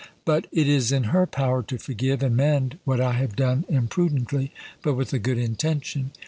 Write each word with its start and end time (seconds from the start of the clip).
But 0.25 0.47
it 0.51 0.67
is 0.67 0.91
in 0.91 1.03
her 1.13 1.27
power 1.27 1.61
to 1.61 1.77
forgive 1.77 2.23
and 2.23 2.35
mend 2.35 2.79
what 2.85 2.99
I 2.99 3.11
have 3.11 3.35
done 3.35 3.65
imprudently, 3.69 4.51
but 4.81 4.95
with 4.95 5.13
a 5.13 5.19
good 5.19 5.37
intention. 5.37 6.09